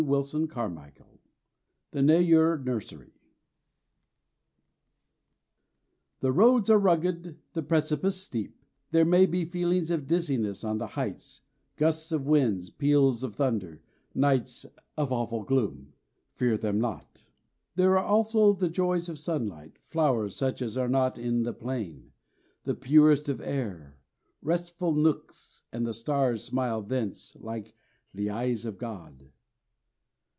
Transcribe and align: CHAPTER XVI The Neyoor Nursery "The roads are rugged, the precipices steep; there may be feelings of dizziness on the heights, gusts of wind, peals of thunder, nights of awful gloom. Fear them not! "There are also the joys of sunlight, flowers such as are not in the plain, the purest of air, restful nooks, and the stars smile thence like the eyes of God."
CHAPTER 0.01 0.13
XVI 0.47 1.03
The 1.91 1.99
Neyoor 1.99 2.65
Nursery 2.65 3.13
"The 6.21 6.31
roads 6.31 6.71
are 6.71 6.79
rugged, 6.79 7.37
the 7.53 7.61
precipices 7.61 8.19
steep; 8.23 8.57
there 8.89 9.05
may 9.05 9.27
be 9.27 9.45
feelings 9.45 9.91
of 9.91 10.07
dizziness 10.07 10.63
on 10.63 10.79
the 10.79 10.87
heights, 10.87 11.43
gusts 11.75 12.11
of 12.11 12.25
wind, 12.25 12.71
peals 12.79 13.21
of 13.21 13.35
thunder, 13.35 13.83
nights 14.15 14.65
of 14.97 15.11
awful 15.11 15.43
gloom. 15.43 15.93
Fear 16.33 16.57
them 16.57 16.81
not! 16.81 17.25
"There 17.75 17.91
are 17.95 18.03
also 18.03 18.53
the 18.53 18.69
joys 18.69 19.07
of 19.07 19.19
sunlight, 19.19 19.77
flowers 19.85 20.35
such 20.35 20.63
as 20.63 20.77
are 20.77 20.89
not 20.89 21.19
in 21.19 21.43
the 21.43 21.53
plain, 21.53 22.11
the 22.63 22.73
purest 22.73 23.29
of 23.29 23.39
air, 23.39 23.99
restful 24.41 24.93
nooks, 24.95 25.61
and 25.71 25.85
the 25.85 25.93
stars 25.93 26.43
smile 26.43 26.81
thence 26.81 27.35
like 27.39 27.75
the 28.15 28.31
eyes 28.31 28.65
of 28.65 28.79
God." 28.79 29.29